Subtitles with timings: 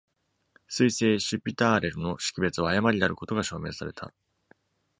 [0.67, 4.11] 彗星「シュピターレル」の識別は誤りであることが証明された。